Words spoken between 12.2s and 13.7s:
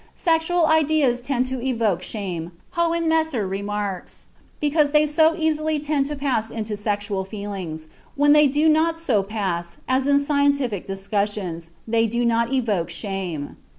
not evoke shame.